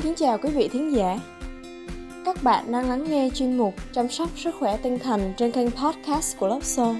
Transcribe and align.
Xin 0.00 0.14
kính 0.14 0.26
chào 0.26 0.38
quý 0.38 0.50
vị 0.50 0.68
thính 0.68 0.94
giả. 0.94 1.18
Các 2.24 2.42
bạn 2.42 2.72
đang 2.72 2.88
lắng 2.88 3.04
nghe 3.10 3.30
chuyên 3.34 3.58
mục 3.58 3.74
chăm 3.92 4.08
sóc 4.08 4.28
sức 4.36 4.54
khỏe 4.60 4.76
tinh 4.76 4.98
thần 4.98 5.32
trên 5.36 5.52
kênh 5.52 5.70
podcast 5.70 6.36
của 6.38 6.48
Love 6.48 6.64
Soul. 6.64 6.96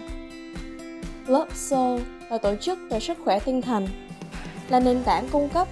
Love 1.26 1.50
Soul 1.54 2.00
là 2.30 2.38
tổ 2.38 2.56
chức 2.56 2.78
về 2.90 3.00
sức 3.00 3.18
khỏe 3.24 3.38
tinh 3.38 3.62
thần, 3.62 3.88
là 4.68 4.80
nền 4.80 5.02
tảng 5.04 5.28
cung 5.32 5.48
cấp 5.48 5.68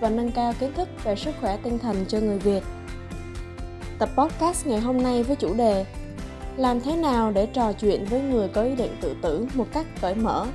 và 0.00 0.10
nâng 0.10 0.30
cao 0.30 0.52
kiến 0.60 0.72
thức 0.76 0.88
về 1.04 1.16
sức 1.16 1.34
khỏe 1.40 1.58
tinh 1.62 1.78
thần 1.78 2.04
cho 2.08 2.18
người 2.18 2.38
Việt. 2.38 2.62
Tập 3.98 4.08
podcast 4.16 4.66
ngày 4.66 4.80
hôm 4.80 5.02
nay 5.02 5.22
với 5.22 5.36
chủ 5.36 5.54
đề 5.54 5.84
Làm 6.56 6.80
thế 6.80 6.96
nào 6.96 7.32
để 7.32 7.46
trò 7.46 7.72
chuyện 7.72 8.04
với 8.04 8.20
người 8.20 8.48
có 8.48 8.62
ý 8.62 8.74
định 8.74 8.96
tự 9.00 9.14
tử 9.22 9.46
một 9.54 9.66
cách 9.72 9.86
cởi 10.00 10.14
mở? 10.14 10.46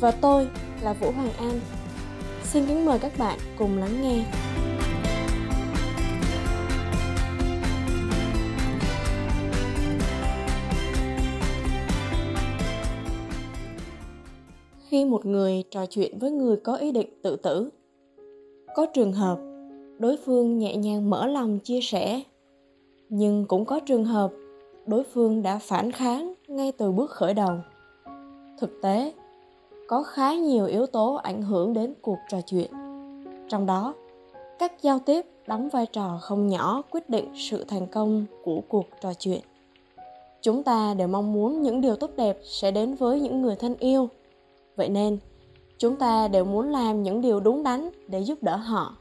Và 0.00 0.10
tôi 0.10 0.48
là 0.82 0.92
Vũ 0.92 1.10
Hoàng 1.10 1.32
An. 1.38 1.60
Xin 2.44 2.66
kính 2.66 2.84
mời 2.84 2.98
các 2.98 3.18
bạn 3.18 3.38
cùng 3.58 3.78
lắng 3.78 4.02
nghe. 4.02 4.24
Khi 14.92 15.04
một 15.04 15.26
người 15.26 15.64
trò 15.70 15.86
chuyện 15.86 16.18
với 16.18 16.30
người 16.30 16.56
có 16.56 16.76
ý 16.76 16.92
định 16.92 17.08
tự 17.22 17.36
tử. 17.36 17.70
Có 18.74 18.86
trường 18.86 19.12
hợp, 19.12 19.38
đối 19.98 20.16
phương 20.16 20.58
nhẹ 20.58 20.76
nhàng 20.76 21.10
mở 21.10 21.26
lòng 21.26 21.58
chia 21.58 21.80
sẻ, 21.80 22.22
nhưng 23.08 23.44
cũng 23.48 23.64
có 23.64 23.80
trường 23.80 24.04
hợp, 24.04 24.32
đối 24.86 25.04
phương 25.04 25.42
đã 25.42 25.58
phản 25.58 25.92
kháng 25.92 26.34
ngay 26.48 26.72
từ 26.72 26.92
bước 26.92 27.10
khởi 27.10 27.34
đầu. 27.34 27.50
Thực 28.60 28.70
tế, 28.82 29.12
có 29.88 30.02
khá 30.02 30.34
nhiều 30.34 30.66
yếu 30.66 30.86
tố 30.86 31.14
ảnh 31.14 31.42
hưởng 31.42 31.72
đến 31.72 31.94
cuộc 32.02 32.18
trò 32.28 32.40
chuyện. 32.40 32.70
Trong 33.48 33.66
đó 33.66 33.94
cách 34.58 34.82
giao 34.82 34.98
tiếp 34.98 35.26
đóng 35.46 35.68
vai 35.68 35.86
trò 35.86 36.18
không 36.20 36.46
nhỏ 36.46 36.82
quyết 36.90 37.10
định 37.10 37.32
sự 37.34 37.64
thành 37.68 37.86
công 37.86 38.24
của 38.44 38.60
cuộc 38.68 38.86
trò 39.00 39.14
chuyện. 39.14 39.40
Chúng 40.42 40.62
ta 40.62 40.94
đều 40.94 41.08
mong 41.08 41.32
muốn 41.32 41.62
những 41.62 41.80
điều 41.80 41.96
tốt 41.96 42.10
đẹp 42.16 42.38
sẽ 42.42 42.70
đến 42.70 42.94
với 42.94 43.20
những 43.20 43.42
người 43.42 43.56
thân 43.56 43.74
yêu 43.78 44.08
vậy 44.76 44.88
nên, 44.88 45.18
chúng 45.78 45.96
ta 45.96 46.28
đều 46.28 46.44
muốn 46.44 46.70
làm 46.70 47.02
những 47.02 47.20
điều 47.20 47.40
đúng 47.40 47.62
đắn 47.62 47.90
để 48.08 48.20
giúp 48.20 48.42
đỡ 48.42 48.56
họ. 48.56 48.96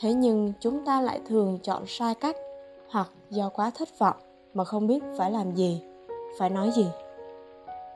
Thế 0.00 0.14
nhưng 0.14 0.52
chúng 0.60 0.84
ta 0.84 1.00
lại 1.00 1.20
thường 1.28 1.58
chọn 1.62 1.86
sai 1.86 2.14
cách 2.14 2.36
hoặc 2.90 3.10
do 3.30 3.48
quá 3.48 3.70
thất 3.70 3.98
vọng 3.98 4.16
mà 4.54 4.64
không 4.64 4.86
biết 4.86 5.02
phải 5.18 5.30
làm 5.30 5.54
gì, 5.54 5.82
phải 6.38 6.50
nói 6.50 6.70
gì. 6.76 6.86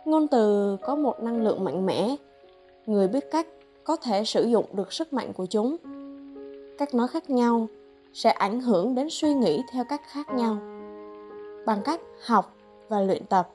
Ngôn 0.05 0.29
từ 0.29 0.77
có 0.83 0.97
một 0.97 1.23
năng 1.23 1.43
lượng 1.43 1.65
mạnh 1.65 1.87
mẽ. 1.87 2.17
Người 2.87 3.09
biết 3.09 3.31
cách 3.31 3.47
có 3.85 3.97
thể 3.97 4.25
sử 4.25 4.45
dụng 4.45 4.67
được 4.73 4.93
sức 4.93 5.13
mạnh 5.13 5.33
của 5.33 5.47
chúng. 5.47 5.77
Cách 6.79 6.95
nói 6.95 7.09
khác 7.09 7.31
nhau 7.31 7.67
sẽ 8.13 8.31
ảnh 8.31 8.61
hưởng 8.61 8.95
đến 8.95 9.09
suy 9.11 9.35
nghĩ 9.35 9.63
theo 9.73 9.85
cách 9.85 10.01
khác 10.07 10.27
nhau. 10.35 10.57
Bằng 11.67 11.83
cách 11.85 12.01
học 12.27 12.57
và 12.89 13.01
luyện 13.01 13.27
tập, 13.27 13.49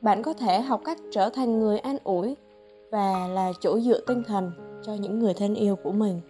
bạn 0.00 0.22
có 0.22 0.32
thể 0.32 0.60
học 0.60 0.80
cách 0.84 0.98
trở 1.12 1.30
thành 1.30 1.58
người 1.58 1.78
an 1.78 1.96
ủi 2.04 2.36
và 2.90 3.28
là 3.28 3.52
chỗ 3.60 3.80
dựa 3.80 4.00
tinh 4.00 4.22
thần 4.26 4.52
cho 4.82 4.94
những 4.94 5.18
người 5.18 5.34
thân 5.34 5.54
yêu 5.54 5.76
của 5.76 5.92
mình. 5.92 6.20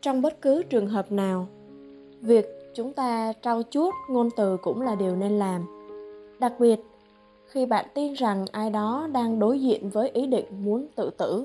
Trong 0.00 0.22
bất 0.22 0.42
cứ 0.42 0.62
trường 0.62 0.86
hợp 0.86 1.12
nào, 1.12 1.46
việc 2.20 2.72
chúng 2.74 2.92
ta 2.92 3.32
trau 3.42 3.62
chuốt 3.70 3.94
ngôn 4.10 4.28
từ 4.36 4.56
cũng 4.56 4.82
là 4.82 4.94
điều 4.94 5.16
nên 5.16 5.38
làm. 5.38 5.66
Đặc 6.40 6.52
biệt, 6.58 6.80
khi 7.46 7.66
bạn 7.66 7.86
tin 7.94 8.12
rằng 8.12 8.46
ai 8.52 8.70
đó 8.70 9.08
đang 9.12 9.38
đối 9.38 9.60
diện 9.60 9.90
với 9.90 10.10
ý 10.10 10.26
định 10.26 10.44
muốn 10.64 10.86
tự 10.94 11.10
tử, 11.10 11.44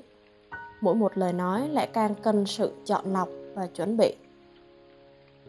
mỗi 0.82 0.96
một 0.96 1.18
lời 1.18 1.34
nói 1.34 1.70
lại 1.70 1.88
càng 1.94 2.16
cần 2.24 2.46
sự 2.46 2.72
chọn 2.86 3.14
lọc 3.14 3.30
và 3.56 3.68
chuẩn 3.68 3.98
bị. 3.98 4.16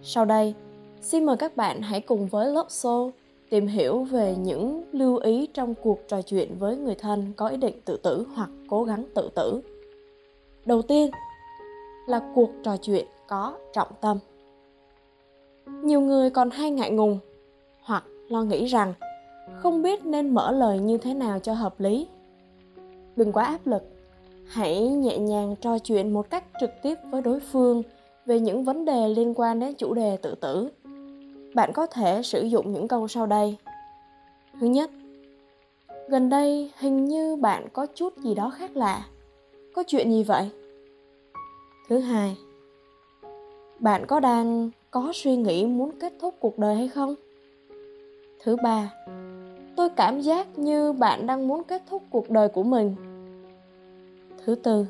Sau 0.02 0.24
đây, 0.24 0.54
xin 1.00 1.26
mời 1.26 1.36
các 1.36 1.56
bạn 1.56 1.80
hãy 1.80 2.00
cùng 2.00 2.26
với 2.26 2.52
lớp 2.52 2.66
Soul 2.68 3.10
tìm 3.50 3.66
hiểu 3.66 4.04
về 4.04 4.34
những 4.38 4.84
lưu 4.92 5.16
ý 5.16 5.46
trong 5.46 5.74
cuộc 5.74 5.98
trò 6.08 6.22
chuyện 6.22 6.58
với 6.58 6.76
người 6.76 6.94
thân 6.94 7.32
có 7.36 7.48
ý 7.48 7.56
định 7.56 7.80
tự 7.84 7.96
tử 7.96 8.26
hoặc 8.34 8.50
cố 8.68 8.84
gắng 8.84 9.04
tự 9.14 9.28
tử. 9.34 9.60
Đầu 10.66 10.82
tiên 10.82 11.10
là 12.06 12.20
cuộc 12.34 12.50
trò 12.62 12.76
chuyện 12.76 13.06
có 13.28 13.54
trọng 13.72 13.88
tâm. 14.00 14.18
Nhiều 15.66 16.00
người 16.00 16.30
còn 16.30 16.50
hay 16.50 16.70
ngại 16.70 16.90
ngùng 16.90 17.18
hoặc 17.82 18.04
lo 18.28 18.42
nghĩ 18.42 18.66
rằng 18.66 18.94
không 19.58 19.82
biết 19.82 20.04
nên 20.04 20.30
mở 20.30 20.52
lời 20.52 20.78
như 20.78 20.98
thế 20.98 21.14
nào 21.14 21.38
cho 21.38 21.52
hợp 21.52 21.80
lý. 21.80 22.06
Đừng 23.16 23.32
quá 23.32 23.44
áp 23.44 23.66
lực, 23.66 23.82
hãy 24.46 24.88
nhẹ 24.88 25.18
nhàng 25.18 25.56
trò 25.60 25.78
chuyện 25.78 26.12
một 26.12 26.30
cách 26.30 26.44
trực 26.60 26.70
tiếp 26.82 26.94
với 27.10 27.22
đối 27.22 27.40
phương 27.40 27.82
về 28.26 28.40
những 28.40 28.64
vấn 28.64 28.84
đề 28.84 29.08
liên 29.08 29.34
quan 29.36 29.60
đến 29.60 29.74
chủ 29.74 29.94
đề 29.94 30.16
tự 30.16 30.34
tử 30.34 30.68
bạn 31.54 31.72
có 31.72 31.86
thể 31.86 32.22
sử 32.22 32.42
dụng 32.42 32.72
những 32.72 32.88
câu 32.88 33.08
sau 33.08 33.26
đây. 33.26 33.56
Thứ 34.60 34.66
nhất, 34.66 34.90
gần 36.08 36.28
đây 36.28 36.72
hình 36.78 37.04
như 37.04 37.36
bạn 37.36 37.68
có 37.72 37.86
chút 37.94 38.16
gì 38.18 38.34
đó 38.34 38.52
khác 38.56 38.76
lạ. 38.76 39.06
Có 39.74 39.84
chuyện 39.86 40.10
gì 40.10 40.22
vậy? 40.22 40.50
Thứ 41.88 41.98
hai, 41.98 42.36
bạn 43.78 44.06
có 44.06 44.20
đang 44.20 44.70
có 44.90 45.12
suy 45.14 45.36
nghĩ 45.36 45.66
muốn 45.66 45.90
kết 46.00 46.12
thúc 46.20 46.34
cuộc 46.40 46.58
đời 46.58 46.74
hay 46.74 46.88
không? 46.88 47.14
Thứ 48.42 48.56
ba, 48.56 48.92
tôi 49.76 49.88
cảm 49.96 50.20
giác 50.20 50.58
như 50.58 50.92
bạn 50.92 51.26
đang 51.26 51.48
muốn 51.48 51.64
kết 51.64 51.82
thúc 51.86 52.02
cuộc 52.10 52.30
đời 52.30 52.48
của 52.48 52.62
mình. 52.62 52.94
Thứ 54.44 54.54
tư, 54.54 54.86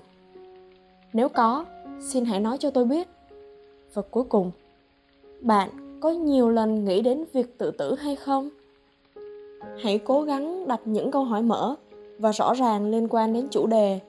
nếu 1.13 1.29
có, 1.29 1.65
xin 2.01 2.25
hãy 2.25 2.41
nói 2.41 2.59
cho 2.59 2.71
tôi 2.71 2.85
biết. 2.85 3.09
Và 3.95 4.03
cuối 4.11 4.25
cùng, 4.25 4.51
bạn 5.41 5.84
có 6.05 6.11
nhiều 6.11 6.51
lần 6.51 6.85
nghĩ 6.85 7.03
đến 7.03 7.25
việc 7.33 7.59
tự 7.59 7.71
tử 7.71 7.95
hay 7.95 8.17
không? 8.17 8.51
Hãy 9.83 9.99
cố 9.99 10.23
gắng 10.23 10.69
đặt 10.69 10.81
những 10.85 11.11
câu 11.11 11.25
hỏi 11.25 11.43
mở 11.43 11.75
và 12.19 12.33
rõ 12.33 12.55
ràng 12.55 12.91
liên 12.91 13.09
quan 13.11 13.33
đến 13.33 13.49
chủ 13.51 13.67
đề, 13.67 14.01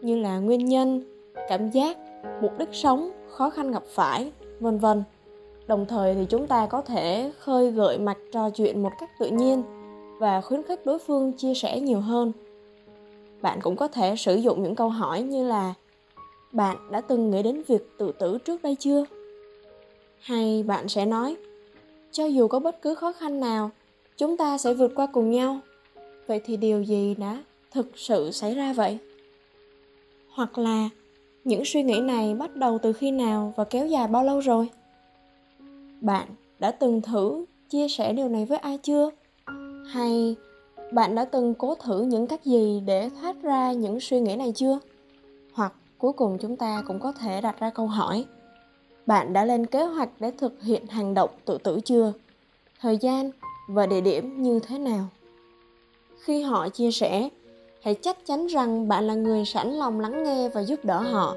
như 0.00 0.18
là 0.18 0.38
nguyên 0.38 0.66
nhân, 0.66 1.02
cảm 1.48 1.70
giác, 1.70 1.96
mục 2.42 2.52
đích 2.58 2.68
sống, 2.72 3.10
khó 3.28 3.50
khăn 3.50 3.72
gặp 3.72 3.82
phải, 3.86 4.32
vân 4.60 4.78
vân. 4.78 5.02
Đồng 5.66 5.86
thời 5.86 6.14
thì 6.14 6.26
chúng 6.28 6.46
ta 6.46 6.66
có 6.66 6.82
thể 6.82 7.32
khơi 7.38 7.70
gợi 7.70 7.98
mạch 7.98 8.18
trò 8.32 8.50
chuyện 8.50 8.82
một 8.82 8.92
cách 9.00 9.10
tự 9.18 9.26
nhiên 9.26 9.62
và 10.20 10.40
khuyến 10.40 10.62
khích 10.62 10.86
đối 10.86 10.98
phương 10.98 11.32
chia 11.32 11.54
sẻ 11.54 11.80
nhiều 11.80 12.00
hơn. 12.00 12.32
Bạn 13.42 13.58
cũng 13.62 13.76
có 13.76 13.88
thể 13.88 14.16
sử 14.16 14.34
dụng 14.34 14.62
những 14.62 14.74
câu 14.74 14.88
hỏi 14.88 15.22
như 15.22 15.48
là, 15.48 15.74
bạn 16.52 16.76
đã 16.90 17.00
từng 17.00 17.30
nghĩ 17.30 17.42
đến 17.42 17.62
việc 17.66 17.98
tự 17.98 18.12
tử 18.12 18.38
trước 18.38 18.62
đây 18.62 18.76
chưa? 18.80 19.04
Hay 20.20 20.62
bạn 20.62 20.88
sẽ 20.88 21.06
nói, 21.06 21.36
cho 22.12 22.24
dù 22.24 22.48
có 22.48 22.58
bất 22.58 22.82
cứ 22.82 22.94
khó 22.94 23.12
khăn 23.12 23.40
nào, 23.40 23.70
chúng 24.16 24.36
ta 24.36 24.58
sẽ 24.58 24.74
vượt 24.74 24.92
qua 24.94 25.06
cùng 25.06 25.30
nhau. 25.30 25.58
Vậy 26.26 26.40
thì 26.44 26.56
điều 26.56 26.82
gì 26.82 27.14
đã 27.14 27.42
thực 27.70 27.92
sự 27.94 28.30
xảy 28.30 28.54
ra 28.54 28.72
vậy? 28.72 28.98
Hoặc 30.30 30.58
là 30.58 30.88
những 31.44 31.64
suy 31.64 31.82
nghĩ 31.82 32.00
này 32.00 32.34
bắt 32.34 32.56
đầu 32.56 32.78
từ 32.82 32.92
khi 32.92 33.10
nào 33.10 33.52
và 33.56 33.64
kéo 33.64 33.86
dài 33.86 34.08
bao 34.08 34.24
lâu 34.24 34.40
rồi? 34.40 34.68
Bạn 36.00 36.28
đã 36.58 36.70
từng 36.70 37.02
thử 37.02 37.44
chia 37.68 37.88
sẻ 37.88 38.12
điều 38.12 38.28
này 38.28 38.44
với 38.44 38.58
ai 38.58 38.78
chưa? 38.78 39.10
Hay 39.86 40.36
bạn 40.92 41.14
đã 41.14 41.24
từng 41.24 41.54
cố 41.54 41.74
thử 41.74 42.02
những 42.02 42.26
cách 42.26 42.44
gì 42.44 42.82
để 42.86 43.10
thoát 43.20 43.42
ra 43.42 43.72
những 43.72 44.00
suy 44.00 44.20
nghĩ 44.20 44.36
này 44.36 44.52
chưa? 44.54 44.78
Hoặc 45.52 45.72
cuối 45.98 46.12
cùng 46.12 46.38
chúng 46.40 46.56
ta 46.56 46.82
cũng 46.86 47.00
có 47.00 47.12
thể 47.12 47.40
đặt 47.40 47.60
ra 47.60 47.70
câu 47.70 47.86
hỏi 47.86 48.24
bạn 49.08 49.32
đã 49.32 49.44
lên 49.44 49.66
kế 49.66 49.84
hoạch 49.84 50.08
để 50.20 50.30
thực 50.30 50.62
hiện 50.62 50.86
hành 50.86 51.14
động 51.14 51.30
tự 51.44 51.58
tử 51.58 51.80
chưa? 51.84 52.12
Thời 52.80 52.96
gian 52.96 53.30
và 53.68 53.86
địa 53.86 54.00
điểm 54.00 54.42
như 54.42 54.60
thế 54.60 54.78
nào? 54.78 55.04
Khi 56.20 56.42
họ 56.42 56.68
chia 56.68 56.90
sẻ, 56.90 57.28
hãy 57.82 57.94
chắc 57.94 58.26
chắn 58.26 58.46
rằng 58.46 58.88
bạn 58.88 59.06
là 59.06 59.14
người 59.14 59.44
sẵn 59.44 59.72
lòng 59.72 60.00
lắng 60.00 60.24
nghe 60.24 60.48
và 60.48 60.64
giúp 60.64 60.84
đỡ 60.84 61.00
họ. 61.00 61.36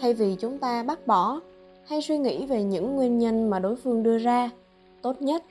Thay 0.00 0.14
vì 0.14 0.34
chúng 0.34 0.58
ta 0.58 0.82
bác 0.82 1.06
bỏ 1.06 1.40
hay 1.86 2.02
suy 2.02 2.18
nghĩ 2.18 2.46
về 2.46 2.62
những 2.62 2.96
nguyên 2.96 3.18
nhân 3.18 3.50
mà 3.50 3.58
đối 3.58 3.76
phương 3.76 4.02
đưa 4.02 4.18
ra. 4.18 4.50
Tốt 5.02 5.22
nhất, 5.22 5.44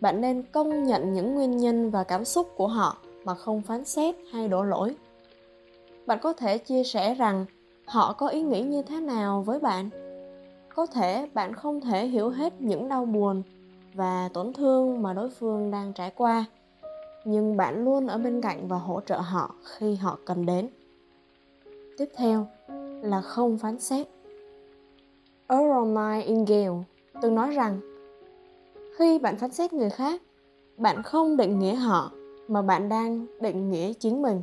bạn 0.00 0.20
nên 0.20 0.42
công 0.42 0.84
nhận 0.84 1.12
những 1.12 1.34
nguyên 1.34 1.56
nhân 1.56 1.90
và 1.90 2.04
cảm 2.04 2.24
xúc 2.24 2.48
của 2.56 2.68
họ 2.68 2.96
mà 3.24 3.34
không 3.34 3.62
phán 3.62 3.84
xét 3.84 4.14
hay 4.32 4.48
đổ 4.48 4.62
lỗi. 4.62 4.94
Bạn 6.06 6.18
có 6.22 6.32
thể 6.32 6.58
chia 6.58 6.84
sẻ 6.84 7.14
rằng 7.14 7.46
họ 7.86 8.12
có 8.12 8.28
ý 8.28 8.42
nghĩ 8.42 8.62
như 8.62 8.82
thế 8.82 9.00
nào 9.00 9.42
với 9.42 9.58
bạn 9.58 9.90
có 10.74 10.86
thể 10.86 11.28
bạn 11.34 11.54
không 11.54 11.80
thể 11.80 12.06
hiểu 12.06 12.28
hết 12.28 12.52
những 12.60 12.88
đau 12.88 13.04
buồn 13.04 13.42
và 13.94 14.28
tổn 14.34 14.52
thương 14.52 15.02
mà 15.02 15.12
đối 15.12 15.30
phương 15.30 15.70
đang 15.70 15.92
trải 15.92 16.10
qua, 16.16 16.44
nhưng 17.24 17.56
bạn 17.56 17.84
luôn 17.84 18.06
ở 18.06 18.18
bên 18.18 18.40
cạnh 18.40 18.68
và 18.68 18.76
hỗ 18.76 19.00
trợ 19.00 19.16
họ 19.16 19.54
khi 19.64 19.94
họ 19.94 20.18
cần 20.24 20.46
đến. 20.46 20.68
Tiếp 21.98 22.08
theo 22.16 22.46
là 23.02 23.20
không 23.20 23.58
phán 23.58 23.78
xét. 23.78 24.06
Earl 25.48 25.86
Nightingale 25.86 26.84
từng 27.22 27.34
nói 27.34 27.50
rằng, 27.50 27.80
khi 28.98 29.18
bạn 29.18 29.36
phán 29.36 29.50
xét 29.50 29.72
người 29.72 29.90
khác, 29.90 30.22
bạn 30.76 31.02
không 31.02 31.36
định 31.36 31.58
nghĩa 31.58 31.74
họ, 31.74 32.12
mà 32.48 32.62
bạn 32.62 32.88
đang 32.88 33.26
định 33.40 33.70
nghĩa 33.70 33.92
chính 33.92 34.22
mình. 34.22 34.42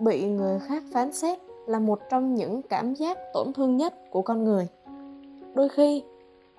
Bị 0.00 0.28
người 0.28 0.58
khác 0.58 0.82
phán 0.92 1.12
xét 1.12 1.38
là 1.66 1.78
một 1.78 2.00
trong 2.10 2.34
những 2.34 2.62
cảm 2.62 2.94
giác 2.94 3.18
tổn 3.34 3.52
thương 3.52 3.76
nhất 3.76 3.94
của 4.10 4.22
con 4.22 4.44
người 4.44 4.68
đôi 5.58 5.68
khi, 5.68 6.02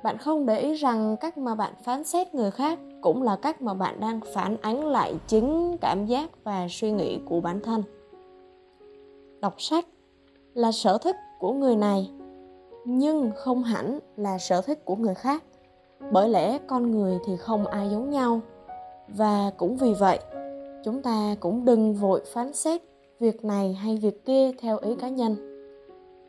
bạn 0.04 0.18
không 0.18 0.46
để 0.46 0.60
ý 0.60 0.74
rằng 0.74 1.16
cách 1.20 1.38
mà 1.38 1.56
bạn 1.56 1.74
phán 1.84 2.04
xét 2.04 2.36
người 2.36 2.52
khác 2.52 2.80
cũng 3.02 3.24
là 3.24 3.36
cách 3.36 3.62
mà 3.62 3.74
bạn 3.74 4.00
đang 4.00 4.20
phản 4.34 4.58
ánh 4.62 4.86
lại 4.86 5.16
chính 5.28 5.78
cảm 5.82 6.06
giác 6.06 6.44
và 6.44 6.68
suy 6.70 6.92
nghĩ 6.92 7.20
của 7.30 7.42
bản 7.42 7.60
thân. 7.64 7.84
Đọc 9.42 9.54
sách 9.58 9.86
là 10.54 10.72
sở 10.72 10.98
thích 10.98 11.16
của 11.40 11.54
người 11.54 11.76
này, 11.76 12.12
nhưng 12.86 13.32
không 13.36 13.64
hẳn 13.64 14.00
là 14.18 14.38
sở 14.38 14.62
thích 14.62 14.86
của 14.86 14.96
người 14.96 15.16
khác, 15.16 15.44
bởi 16.12 16.30
lẽ 16.30 16.58
con 16.68 16.92
người 16.92 17.18
thì 17.26 17.38
không 17.38 17.68
ai 17.68 17.90
giống 17.90 18.10
nhau. 18.10 18.42
Và 19.08 19.52
cũng 19.58 19.78
vì 19.78 19.94
vậy, 19.94 20.20
chúng 20.84 21.02
ta 21.02 21.36
cũng 21.40 21.66
đừng 21.66 21.94
vội 21.94 22.22
phán 22.34 22.54
xét 22.54 22.82
việc 23.20 23.46
này 23.46 23.74
hay 23.74 23.98
việc 23.98 24.26
kia 24.26 24.52
theo 24.60 24.78
ý 24.78 24.96
cá 24.96 25.10
nhân 25.10 25.49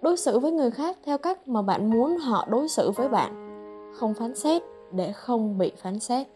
đối 0.03 0.17
xử 0.17 0.39
với 0.39 0.53
người 0.53 0.71
khác 0.71 0.97
theo 1.05 1.19
cách 1.19 1.49
mà 1.49 1.63
bạn 1.63 1.91
muốn 1.91 2.19
họ 2.19 2.47
đối 2.51 2.69
xử 2.69 2.91
với 2.91 3.09
bạn. 3.09 3.33
Không 3.95 4.15
phán 4.15 4.35
xét 4.35 4.63
để 4.93 5.13
không 5.13 5.59
bị 5.59 5.73
phán 5.77 5.99
xét. 5.99 6.27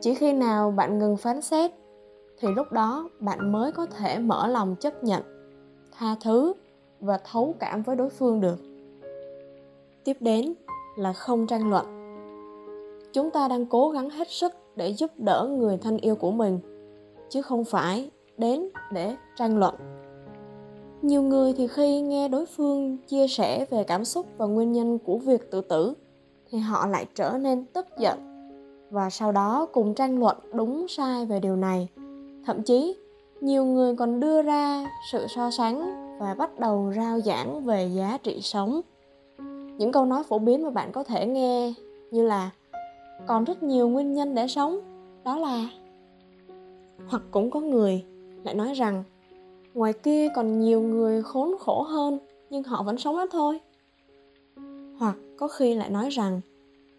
Chỉ 0.00 0.14
khi 0.14 0.32
nào 0.32 0.70
bạn 0.70 0.98
ngừng 0.98 1.16
phán 1.16 1.40
xét, 1.40 1.70
thì 2.38 2.48
lúc 2.56 2.72
đó 2.72 3.08
bạn 3.20 3.52
mới 3.52 3.72
có 3.72 3.86
thể 3.86 4.18
mở 4.18 4.46
lòng 4.46 4.76
chấp 4.80 5.04
nhận, 5.04 5.22
tha 5.98 6.16
thứ 6.24 6.52
và 7.00 7.20
thấu 7.32 7.54
cảm 7.58 7.82
với 7.82 7.96
đối 7.96 8.08
phương 8.08 8.40
được. 8.40 8.58
Tiếp 10.04 10.16
đến 10.20 10.54
là 10.96 11.12
không 11.12 11.46
tranh 11.46 11.70
luận. 11.70 11.86
Chúng 13.12 13.30
ta 13.30 13.48
đang 13.48 13.66
cố 13.66 13.90
gắng 13.90 14.10
hết 14.10 14.28
sức 14.30 14.52
để 14.76 14.88
giúp 14.88 15.10
đỡ 15.16 15.48
người 15.50 15.78
thân 15.78 15.98
yêu 15.98 16.16
của 16.16 16.30
mình, 16.30 16.60
chứ 17.28 17.42
không 17.42 17.64
phải 17.64 18.10
đến 18.38 18.68
để 18.92 19.16
tranh 19.36 19.58
luận 19.58 19.74
nhiều 21.02 21.22
người 21.22 21.52
thì 21.52 21.66
khi 21.66 22.00
nghe 22.00 22.28
đối 22.28 22.46
phương 22.46 22.98
chia 23.08 23.28
sẻ 23.28 23.66
về 23.70 23.84
cảm 23.84 24.04
xúc 24.04 24.26
và 24.36 24.46
nguyên 24.46 24.72
nhân 24.72 24.98
của 24.98 25.18
việc 25.18 25.50
tự 25.50 25.60
tử, 25.60 25.94
thì 26.50 26.58
họ 26.58 26.86
lại 26.86 27.06
trở 27.14 27.38
nên 27.40 27.64
tức 27.64 27.86
giận. 27.98 28.18
Và 28.90 29.10
sau 29.10 29.32
đó 29.32 29.66
cùng 29.72 29.94
tranh 29.94 30.18
luận 30.18 30.36
đúng 30.52 30.86
sai 30.88 31.26
về 31.26 31.40
điều 31.40 31.56
này. 31.56 31.88
Thậm 32.46 32.62
chí, 32.62 32.96
nhiều 33.40 33.64
người 33.64 33.96
còn 33.96 34.20
đưa 34.20 34.42
ra 34.42 34.90
sự 35.12 35.26
so 35.28 35.50
sánh 35.50 36.06
và 36.18 36.34
bắt 36.34 36.58
đầu 36.58 36.92
rao 36.96 37.20
giảng 37.20 37.64
về 37.64 37.90
giá 37.94 38.18
trị 38.22 38.40
sống. 38.42 38.80
Những 39.78 39.92
câu 39.92 40.04
nói 40.04 40.22
phổ 40.24 40.38
biến 40.38 40.62
mà 40.62 40.70
bạn 40.70 40.92
có 40.92 41.04
thể 41.04 41.26
nghe 41.26 41.74
như 42.10 42.22
là, 42.22 42.50
còn 43.26 43.44
rất 43.44 43.62
nhiều 43.62 43.88
nguyên 43.88 44.12
nhân 44.12 44.34
để 44.34 44.48
sống. 44.48 44.78
Đó 45.24 45.36
là, 45.36 45.68
hoặc 47.08 47.22
cũng 47.30 47.50
có 47.50 47.60
người 47.60 48.04
lại 48.44 48.54
nói 48.54 48.74
rằng 48.74 49.04
ngoài 49.76 49.92
kia 49.92 50.28
còn 50.28 50.60
nhiều 50.60 50.80
người 50.80 51.22
khốn 51.22 51.54
khổ 51.58 51.82
hơn, 51.82 52.18
nhưng 52.50 52.62
họ 52.62 52.82
vẫn 52.82 52.98
sống 52.98 53.16
đó 53.16 53.26
thôi. 53.30 53.60
Hoặc 54.98 55.16
có 55.36 55.48
khi 55.48 55.74
lại 55.74 55.90
nói 55.90 56.08
rằng, 56.10 56.40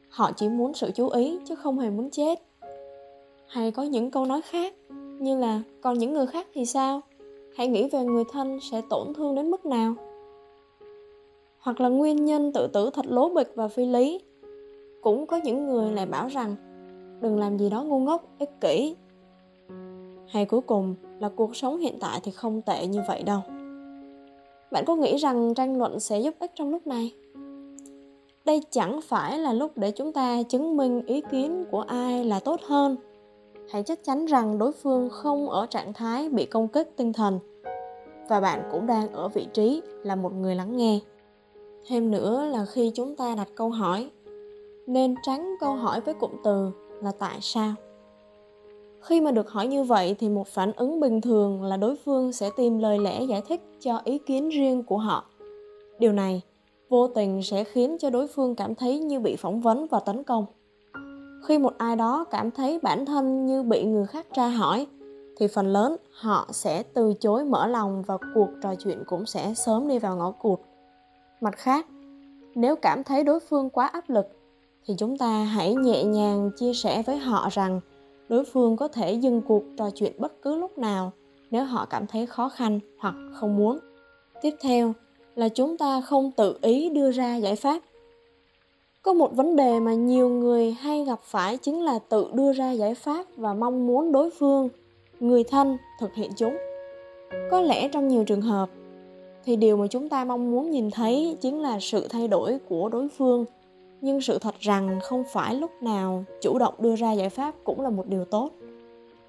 họ 0.09 0.31
chỉ 0.31 0.50
muốn 0.50 0.74
sự 0.74 0.91
chú 0.91 1.09
ý 1.09 1.39
chứ 1.45 1.56
không 1.56 1.79
hề 1.79 1.89
muốn 1.89 2.09
chết. 2.09 2.39
Hay 3.47 3.71
có 3.71 3.83
những 3.83 4.12
câu 4.12 4.25
nói 4.25 4.41
khác, 4.41 4.74
như 5.19 5.39
là, 5.39 5.62
còn 5.81 5.97
những 5.97 6.13
người 6.13 6.27
khác 6.27 6.47
thì 6.53 6.65
sao? 6.65 7.01
Hãy 7.56 7.68
nghĩ 7.68 7.89
về 7.89 8.03
người 8.03 8.24
thân 8.31 8.59
sẽ 8.71 8.81
tổn 8.89 9.13
thương 9.13 9.35
đến 9.35 9.51
mức 9.51 9.65
nào? 9.65 9.95
Hoặc 11.59 11.81
là 11.81 11.89
nguyên 11.89 12.25
nhân 12.25 12.51
tự 12.53 12.68
tử 12.68 12.89
thật 12.94 13.06
lố 13.07 13.30
bịch 13.30 13.51
và 13.56 13.68
phi 13.68 13.85
lý. 13.85 14.21
Cũng 15.01 15.25
có 15.25 15.39
những 15.44 15.68
người 15.68 15.91
lại 15.91 16.06
bảo 16.06 16.27
rằng, 16.27 16.56
đừng 17.21 17.39
làm 17.39 17.57
gì 17.57 17.69
đó 17.69 17.83
ngu 17.83 18.00
ngốc, 18.00 18.23
ích 18.39 18.62
kỷ. 18.62 18.95
Hay 20.27 20.45
cuối 20.45 20.62
cùng 20.62 20.95
là 21.19 21.30
cuộc 21.30 21.56
sống 21.56 21.78
hiện 21.78 21.98
tại 22.00 22.19
thì 22.24 22.31
không 22.31 22.62
tệ 22.62 22.88
như 22.88 23.02
vậy 23.08 23.24
đâu. 23.24 23.40
Bạn 24.72 24.84
có 24.88 24.96
nghĩ 24.96 25.18
rằng 25.18 25.54
tranh 25.54 25.78
luận 25.78 26.00
sẽ 26.00 26.19
giúp 26.19 26.36
ích 26.40 26.52
trong 26.56 26.69
lúc 26.69 26.88
này? 26.88 27.14
Đây 28.46 28.62
chẳng 28.72 29.00
phải 29.02 29.40
là 29.40 29.54
lúc 29.54 29.72
để 29.75 29.92
chúng 29.92 30.14
ta 30.14 30.44
chứng 30.44 30.78
minh 30.78 31.02
ý 31.06 31.22
kiến 31.31 31.66
của 31.72 31.81
ai 31.81 32.25
là 32.25 32.40
tốt 32.40 32.60
hơn. 32.68 32.96
Hãy 33.72 33.84
chắc 33.84 34.04
chắn 34.04 34.25
rằng 34.25 34.58
đối 34.58 34.72
phương 34.72 35.10
không 35.10 35.50
ở 35.50 35.66
trạng 35.66 35.94
thái 35.94 36.30
bị 36.30 36.46
công 36.46 36.68
kích 36.68 36.98
tinh 36.98 37.14
thần, 37.14 37.40
và 38.30 38.40
bạn 38.40 38.69
cũng 38.72 38.88
đang 38.88 39.14
ở 39.14 39.28
vị 39.28 39.48
trí 39.54 39.81
là 40.04 40.16
một 40.16 40.34
người 40.34 40.56
lắng 40.56 40.78
nghe. 40.78 41.00
Thêm 41.88 42.12
nữa 42.12 42.46
là 42.52 42.66
khi 42.66 42.92
chúng 42.96 43.16
ta 43.16 43.36
đặt 43.36 43.48
câu 43.56 43.69
hỏi, 43.69 44.10
nên 44.88 45.16
tránh 45.24 45.56
câu 45.60 45.75
hỏi 45.75 46.02
với 46.02 46.14
cụm 46.14 46.31
từ 46.44 46.72
là 47.04 47.12
tại 47.19 47.38
sao? 47.42 47.74
Khi 49.01 49.21
mà 49.21 49.31
được 49.31 49.49
hỏi 49.51 49.67
như 49.67 49.83
vậy 49.83 50.15
thì 50.19 50.29
một 50.29 50.47
phản 50.47 50.71
ứng 50.73 50.99
bình 50.99 51.21
thường 51.21 51.63
là 51.63 51.77
đối 51.77 51.95
phương 51.95 52.33
sẽ 52.33 52.49
tìm 52.57 52.79
lời 52.79 52.99
lẽ 52.99 53.23
giải 53.23 53.41
thích 53.47 53.61
cho 53.79 54.01
ý 54.03 54.17
kiến 54.17 54.49
riêng 54.49 54.83
của 54.83 54.97
họ. 54.97 55.25
Điều 55.99 56.11
này 56.11 56.41
vô 56.89 57.07
tình 57.07 57.44
sẽ 57.44 57.63
khiến 57.63 57.97
cho 57.99 58.09
đối 58.09 58.27
phương 58.27 58.55
cảm 58.55 58.75
thấy 58.75 58.99
như 58.99 59.19
bị 59.19 59.35
phỏng 59.35 59.61
vấn 59.61 59.88
và 59.88 59.99
tấn 59.99 60.23
công. 60.23 60.45
Khi 61.47 61.57
một 61.57 61.73
ai 61.77 61.95
đó 61.95 62.25
cảm 62.31 62.51
thấy 62.51 62.79
bản 62.83 63.05
thân 63.05 63.45
như 63.45 63.63
bị 63.63 63.85
người 63.85 64.05
khác 64.05 64.25
tra 64.33 64.47
hỏi, 64.47 64.88
thì 65.38 65.47
phần 65.47 65.67
lớn 65.67 65.95
họ 66.11 66.47
sẽ 66.51 66.83
từ 66.83 67.13
chối 67.19 67.44
mở 67.45 67.67
lòng 67.67 68.03
và 68.07 68.17
cuộc 68.33 68.49
trò 68.63 68.75
chuyện 68.75 69.03
cũng 69.07 69.25
sẽ 69.25 69.53
sớm 69.53 69.88
đi 69.88 69.99
vào 69.99 70.15
ngõ 70.15 70.31
cụt. 70.31 70.59
Mặt 71.41 71.57
khác, 71.57 71.88
nếu 72.55 72.75
cảm 72.75 73.03
thấy 73.03 73.23
đối 73.23 73.39
phương 73.39 73.69
quá 73.69 73.88
áp 73.88 74.09
lực, 74.09 74.27
thì 74.85 74.95
chúng 74.97 75.17
ta 75.17 75.44
hãy 75.44 75.75
nhẹ 75.75 76.03
nhàng 76.03 76.51
chia 76.57 76.73
sẻ 76.73 77.03
với 77.05 77.17
họ 77.17 77.47
rằng 77.51 77.79
đối 78.29 78.45
phương 78.45 78.77
có 78.77 78.88
thể 78.88 79.13
dừng 79.13 79.41
cuộc 79.41 79.63
trò 79.77 79.89
chuyện 79.95 80.12
bất 80.18 80.41
cứ 80.41 80.56
lúc 80.56 80.77
nào 80.77 81.12
nếu 81.51 81.63
họ 81.63 81.85
cảm 81.85 82.07
thấy 82.07 82.25
khó 82.25 82.50
khăn 82.50 82.79
hoặc 83.00 83.15
không 83.33 83.57
muốn. 83.57 83.79
Tiếp 84.41 84.53
theo 84.62 84.94
là 85.35 85.50
chúng 85.50 85.77
ta 85.77 86.01
không 86.01 86.31
tự 86.31 86.57
ý 86.62 86.89
đưa 86.89 87.12
ra 87.12 87.35
giải 87.35 87.56
pháp. 87.56 87.81
Có 89.01 89.13
một 89.13 89.35
vấn 89.35 89.56
đề 89.56 89.79
mà 89.79 89.94
nhiều 89.94 90.29
người 90.29 90.71
hay 90.71 91.06
gặp 91.06 91.19
phải 91.24 91.57
chính 91.57 91.83
là 91.83 92.00
tự 92.00 92.27
đưa 92.33 92.53
ra 92.53 92.71
giải 92.71 92.95
pháp 92.95 93.25
và 93.35 93.53
mong 93.53 93.88
muốn 93.88 94.12
đối 94.12 94.30
phương, 94.30 94.69
người 95.19 95.44
thân 95.44 95.77
thực 96.00 96.13
hiện 96.13 96.31
chúng. 96.38 96.57
Có 97.51 97.62
lẽ 97.62 97.88
trong 97.88 98.07
nhiều 98.07 98.23
trường 98.23 98.41
hợp, 98.41 98.69
thì 99.45 99.56
điều 99.56 99.77
mà 99.77 99.88
chúng 99.88 100.09
ta 100.09 100.25
mong 100.25 100.51
muốn 100.51 100.71
nhìn 100.71 100.91
thấy 100.91 101.38
chính 101.41 101.62
là 101.62 101.80
sự 101.80 102.07
thay 102.07 102.27
đổi 102.27 102.57
của 102.69 102.89
đối 102.89 103.07
phương 103.09 103.45
nhưng 104.01 104.21
sự 104.21 104.39
thật 104.39 104.55
rằng 104.59 104.99
không 105.03 105.23
phải 105.33 105.55
lúc 105.55 105.71
nào 105.81 106.23
chủ 106.41 106.57
động 106.59 106.73
đưa 106.79 106.95
ra 106.95 107.11
giải 107.11 107.29
pháp 107.29 107.55
cũng 107.63 107.81
là 107.81 107.89
một 107.89 108.07
điều 108.07 108.25
tốt. 108.25 108.51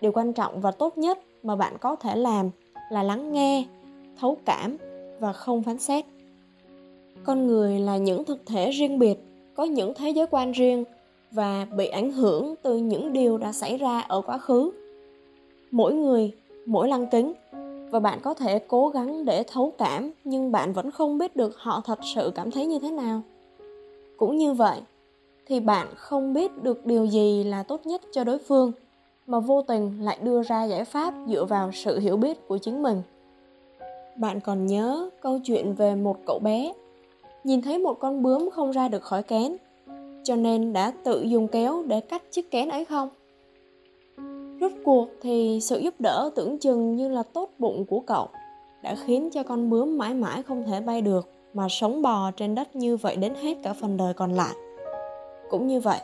Điều 0.00 0.12
quan 0.12 0.32
trọng 0.32 0.60
và 0.60 0.70
tốt 0.70 0.98
nhất 0.98 1.18
mà 1.42 1.56
bạn 1.56 1.76
có 1.80 1.96
thể 1.96 2.16
làm 2.16 2.50
là 2.90 3.02
lắng 3.02 3.32
nghe, 3.32 3.64
thấu 4.20 4.36
cảm 4.44 4.76
và 5.20 5.32
không 5.32 5.62
phán 5.62 5.78
xét. 5.78 6.04
Con 7.24 7.46
người 7.46 7.78
là 7.78 7.96
những 7.96 8.24
thực 8.24 8.46
thể 8.46 8.70
riêng 8.70 8.98
biệt, 8.98 9.18
có 9.54 9.64
những 9.64 9.94
thế 9.94 10.10
giới 10.10 10.26
quan 10.30 10.52
riêng 10.52 10.84
và 11.30 11.66
bị 11.76 11.86
ảnh 11.86 12.12
hưởng 12.12 12.54
từ 12.62 12.76
những 12.76 13.12
điều 13.12 13.38
đã 13.38 13.52
xảy 13.52 13.76
ra 13.76 14.00
ở 14.00 14.20
quá 14.20 14.38
khứ. 14.38 14.70
Mỗi 15.70 15.94
người, 15.94 16.32
mỗi 16.66 16.88
lăng 16.88 17.06
kính 17.06 17.32
và 17.90 18.00
bạn 18.00 18.18
có 18.22 18.34
thể 18.34 18.58
cố 18.58 18.88
gắng 18.88 19.24
để 19.24 19.42
thấu 19.52 19.72
cảm 19.78 20.10
nhưng 20.24 20.52
bạn 20.52 20.72
vẫn 20.72 20.90
không 20.90 21.18
biết 21.18 21.36
được 21.36 21.56
họ 21.56 21.80
thật 21.84 21.98
sự 22.14 22.32
cảm 22.34 22.50
thấy 22.50 22.66
như 22.66 22.78
thế 22.78 22.90
nào 22.90 23.22
cũng 24.18 24.36
như 24.36 24.52
vậy, 24.52 24.80
thì 25.46 25.60
bạn 25.60 25.86
không 25.96 26.34
biết 26.34 26.62
được 26.62 26.86
điều 26.86 27.04
gì 27.04 27.44
là 27.44 27.62
tốt 27.62 27.86
nhất 27.86 28.00
cho 28.12 28.24
đối 28.24 28.38
phương, 28.38 28.72
mà 29.26 29.40
vô 29.40 29.62
tình 29.62 29.98
lại 30.00 30.18
đưa 30.22 30.42
ra 30.42 30.64
giải 30.64 30.84
pháp 30.84 31.14
dựa 31.28 31.44
vào 31.44 31.72
sự 31.72 31.98
hiểu 31.98 32.16
biết 32.16 32.48
của 32.48 32.58
chính 32.58 32.82
mình. 32.82 33.02
Bạn 34.16 34.40
còn 34.40 34.66
nhớ 34.66 35.10
câu 35.20 35.38
chuyện 35.44 35.74
về 35.74 35.94
một 35.94 36.16
cậu 36.26 36.38
bé. 36.38 36.72
Nhìn 37.44 37.62
thấy 37.62 37.78
một 37.78 37.98
con 38.00 38.22
bướm 38.22 38.50
không 38.50 38.70
ra 38.70 38.88
được 38.88 39.02
khỏi 39.02 39.22
kén, 39.22 39.56
cho 40.24 40.36
nên 40.36 40.72
đã 40.72 40.92
tự 41.04 41.22
dùng 41.22 41.48
kéo 41.48 41.82
để 41.86 42.00
cắt 42.00 42.22
chiếc 42.30 42.50
kén 42.50 42.68
ấy 42.68 42.84
không? 42.84 43.08
Rốt 44.60 44.72
cuộc 44.84 45.08
thì 45.20 45.58
sự 45.62 45.78
giúp 45.78 45.94
đỡ 45.98 46.30
tưởng 46.34 46.58
chừng 46.58 46.96
như 46.96 47.08
là 47.08 47.22
tốt 47.22 47.50
bụng 47.58 47.84
của 47.84 48.00
cậu 48.00 48.28
đã 48.82 48.94
khiến 48.94 49.30
cho 49.30 49.42
con 49.42 49.70
bướm 49.70 49.98
mãi 49.98 50.14
mãi 50.14 50.42
không 50.42 50.64
thể 50.66 50.80
bay 50.80 51.00
được 51.00 51.28
mà 51.54 51.66
sống 51.70 52.02
bò 52.02 52.30
trên 52.36 52.54
đất 52.54 52.76
như 52.76 52.96
vậy 52.96 53.16
đến 53.16 53.34
hết 53.34 53.56
cả 53.62 53.72
phần 53.72 53.96
đời 53.96 54.14
còn 54.14 54.32
lại. 54.32 54.54
Cũng 55.50 55.66
như 55.66 55.80
vậy, 55.80 55.98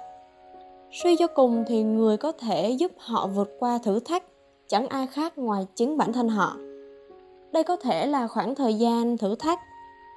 suy 0.93 1.17
cho 1.17 1.27
cùng 1.27 1.65
thì 1.67 1.83
người 1.83 2.17
có 2.17 2.33
thể 2.33 2.71
giúp 2.71 2.93
họ 2.99 3.27
vượt 3.27 3.51
qua 3.59 3.79
thử 3.79 4.01
thách, 4.01 4.25
chẳng 4.69 4.87
ai 4.87 5.07
khác 5.07 5.39
ngoài 5.39 5.67
chính 5.75 5.97
bản 5.97 6.13
thân 6.13 6.29
họ. 6.29 6.57
Đây 7.53 7.65
có 7.65 7.77
thể 7.77 8.07
là 8.07 8.27
khoảng 8.27 8.55
thời 8.55 8.75
gian 8.75 9.19
thử 9.19 9.35
thách, 9.35 9.59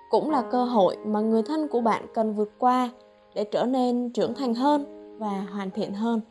cũng 0.09 0.29
là 0.29 0.41
cơ 0.41 0.63
hội 0.65 0.97
mà 1.05 1.19
người 1.19 1.43
thân 1.43 1.67
của 1.67 1.81
bạn 1.81 2.05
cần 2.13 2.33
vượt 2.33 2.51
qua 2.59 2.89
để 3.35 3.43
trở 3.43 3.65
nên 3.65 4.09
trưởng 4.09 4.33
thành 4.33 4.53
hơn 4.53 4.85
và 5.19 5.45
hoàn 5.51 5.71
thiện 5.71 5.93
hơn. 5.93 6.21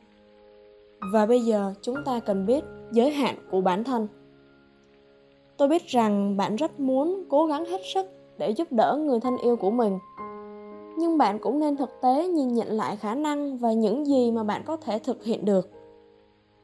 Và 1.13 1.27
bây 1.27 1.41
giờ 1.41 1.75
chúng 1.83 1.97
ta 2.05 2.21
cần 2.21 2.47
biết 2.47 2.65
giới 2.93 3.11
hạn 3.11 3.37
của 3.51 3.61
bản 3.61 3.85
thân. 3.85 4.09
Tôi 5.57 5.69
biết 5.69 5.87
rằng 5.87 6.37
bạn 6.37 6.57
rất 6.57 6.81
muốn 6.81 7.25
cố 7.29 7.47
gắng 7.47 7.65
hết 7.65 7.81
sức 7.95 8.07
để 8.39 8.51
giúp 8.51 8.73
đỡ 8.73 8.99
người 9.01 9.21
thân 9.21 9.37
yêu 9.37 9.57
của 9.57 9.71
mình. 9.71 9.99
Nhưng 10.99 11.19
bạn 11.19 11.39
cũng 11.39 11.59
nên 11.59 11.77
thực 11.77 11.91
tế 12.03 12.29
nhìn 12.29 12.55
nhận 12.55 12.69
lại 12.69 12.97
khả 12.97 13.15
năng 13.15 13.59
và 13.59 13.73
những 13.73 14.07
gì 14.07 14.31
mà 14.31 14.45
bạn 14.45 14.63
có 14.67 14.77
thể 14.77 14.99
thực 14.99 15.25
hiện 15.25 15.45
được. 15.45 15.71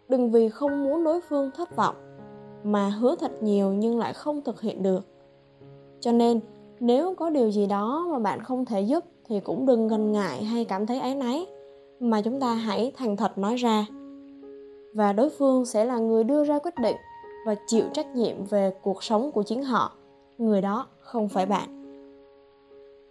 Đừng 0.08 0.30
vì 0.30 0.48
không 0.48 0.84
muốn 0.84 1.04
đối 1.04 1.20
phương 1.20 1.50
thất 1.56 1.76
vọng, 1.76 1.94
mà 2.64 2.88
hứa 2.88 3.16
thật 3.16 3.42
nhiều 3.42 3.72
nhưng 3.72 3.98
lại 3.98 4.12
không 4.12 4.42
thực 4.42 4.60
hiện 4.60 4.82
được. 4.82 5.06
Cho 6.00 6.12
nên, 6.12 6.40
nếu 6.80 7.14
có 7.14 7.30
điều 7.30 7.50
gì 7.50 7.66
đó 7.66 8.06
mà 8.12 8.18
bạn 8.18 8.40
không 8.42 8.64
thể 8.64 8.80
giúp 8.80 9.04
thì 9.26 9.40
cũng 9.40 9.66
đừng 9.66 9.86
ngần 9.86 10.12
ngại 10.12 10.44
hay 10.44 10.64
cảm 10.64 10.86
thấy 10.86 11.00
áy 11.00 11.14
náy, 11.14 11.46
mà 12.00 12.22
chúng 12.22 12.40
ta 12.40 12.54
hãy 12.54 12.92
thành 12.96 13.16
thật 13.16 13.38
nói 13.38 13.56
ra. 13.56 13.86
Và 14.94 15.12
đối 15.12 15.30
phương 15.30 15.64
sẽ 15.64 15.84
là 15.84 15.98
người 15.98 16.24
đưa 16.24 16.44
ra 16.44 16.58
quyết 16.58 16.74
định 16.82 16.96
và 17.46 17.54
chịu 17.66 17.84
trách 17.94 18.16
nhiệm 18.16 18.44
về 18.44 18.72
cuộc 18.82 19.02
sống 19.02 19.30
của 19.32 19.42
chính 19.42 19.62
họ 19.62 19.92
người 20.42 20.60
đó 20.60 20.86
không 21.00 21.28
phải 21.28 21.46
bạn. 21.46 21.68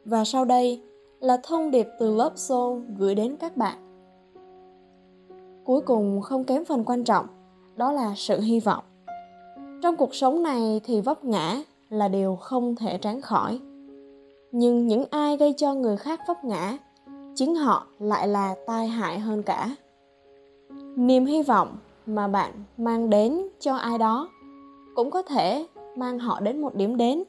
Và 0.05 0.25
sau 0.25 0.45
đây 0.45 0.81
là 1.19 1.37
thông 1.43 1.71
điệp 1.71 1.87
từ 1.99 2.15
Love 2.15 2.35
Soul 2.35 2.81
gửi 2.97 3.15
đến 3.15 3.35
các 3.39 3.57
bạn. 3.57 3.77
Cuối 5.63 5.81
cùng 5.81 6.21
không 6.21 6.43
kém 6.43 6.65
phần 6.65 6.83
quan 6.85 7.03
trọng, 7.03 7.25
đó 7.75 7.91
là 7.91 8.13
sự 8.15 8.39
hy 8.39 8.59
vọng. 8.59 8.83
Trong 9.81 9.97
cuộc 9.97 10.15
sống 10.15 10.43
này 10.43 10.81
thì 10.83 11.01
vấp 11.01 11.23
ngã 11.23 11.61
là 11.89 12.07
điều 12.07 12.35
không 12.35 12.75
thể 12.75 12.97
tránh 12.97 13.21
khỏi. 13.21 13.59
Nhưng 14.51 14.87
những 14.87 15.05
ai 15.09 15.37
gây 15.37 15.53
cho 15.57 15.73
người 15.73 15.97
khác 15.97 16.19
vấp 16.27 16.43
ngã, 16.43 16.77
chính 17.35 17.55
họ 17.55 17.87
lại 17.99 18.27
là 18.27 18.55
tai 18.67 18.87
hại 18.87 19.19
hơn 19.19 19.43
cả. 19.43 19.75
Niềm 20.95 21.25
hy 21.25 21.43
vọng 21.43 21.77
mà 22.05 22.27
bạn 22.27 22.51
mang 22.77 23.09
đến 23.09 23.47
cho 23.59 23.75
ai 23.75 23.97
đó 23.97 24.29
cũng 24.95 25.11
có 25.11 25.21
thể 25.21 25.65
mang 25.95 26.19
họ 26.19 26.39
đến 26.39 26.61
một 26.61 26.75
điểm 26.75 26.97
đến 26.97 27.23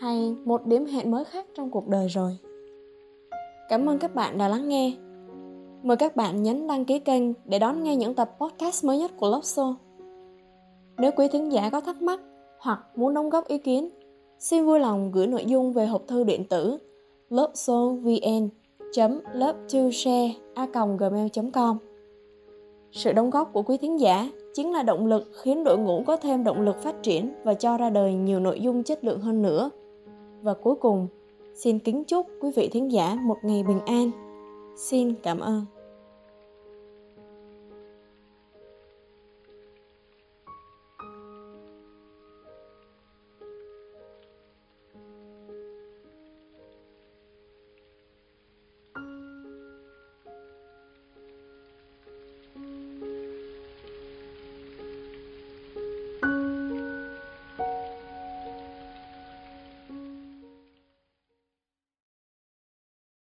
hay 0.00 0.34
một 0.44 0.66
điểm 0.66 0.86
hẹn 0.86 1.10
mới 1.10 1.24
khác 1.24 1.46
trong 1.54 1.70
cuộc 1.70 1.88
đời 1.88 2.08
rồi. 2.08 2.36
Cảm 3.68 3.88
ơn 3.88 3.98
các 3.98 4.14
bạn 4.14 4.38
đã 4.38 4.48
lắng 4.48 4.68
nghe. 4.68 4.92
Mời 5.82 5.96
các 5.96 6.16
bạn 6.16 6.42
nhấn 6.42 6.66
đăng 6.66 6.84
ký 6.84 6.98
kênh 6.98 7.22
để 7.44 7.58
đón 7.58 7.82
nghe 7.82 7.96
những 7.96 8.14
tập 8.14 8.30
podcast 8.40 8.84
mới 8.84 8.98
nhất 8.98 9.10
của 9.16 9.30
Lopso. 9.30 9.76
Nếu 10.98 11.10
quý 11.16 11.28
thính 11.32 11.52
giả 11.52 11.70
có 11.70 11.80
thắc 11.80 12.02
mắc 12.02 12.20
hoặc 12.60 12.80
muốn 12.96 13.14
đóng 13.14 13.30
góp 13.30 13.46
ý 13.46 13.58
kiến, 13.58 13.88
xin 14.38 14.66
vui 14.66 14.80
lòng 14.80 15.10
gửi 15.12 15.26
nội 15.26 15.44
dung 15.44 15.72
về 15.72 15.86
hộp 15.86 16.02
thư 16.08 16.24
điện 16.24 16.44
tử 16.44 16.78
lopsovn 17.28 18.48
love 19.34 19.58
2 20.56 20.68
gmail 20.98 21.26
com 21.52 21.78
sự 22.92 23.12
đóng 23.12 23.30
góp 23.30 23.52
của 23.52 23.62
quý 23.62 23.76
thính 23.76 24.00
giả 24.00 24.28
chính 24.54 24.72
là 24.72 24.82
động 24.82 25.06
lực 25.06 25.30
khiến 25.42 25.64
đội 25.64 25.78
ngũ 25.78 26.02
có 26.06 26.16
thêm 26.16 26.44
động 26.44 26.60
lực 26.60 26.82
phát 26.82 27.02
triển 27.02 27.32
và 27.44 27.54
cho 27.54 27.76
ra 27.76 27.90
đời 27.90 28.14
nhiều 28.14 28.40
nội 28.40 28.60
dung 28.60 28.82
chất 28.82 29.04
lượng 29.04 29.20
hơn 29.20 29.42
nữa. 29.42 29.70
Và 30.42 30.54
cuối 30.54 30.74
cùng, 30.74 31.08
xin 31.54 31.78
kính 31.78 32.04
chúc 32.04 32.26
quý 32.40 32.50
vị 32.56 32.68
thính 32.72 32.92
giả 32.92 33.16
một 33.22 33.36
ngày 33.42 33.62
bình 33.62 33.80
an. 33.86 34.10
Xin 34.76 35.14
cảm 35.22 35.40
ơn. 35.40 35.64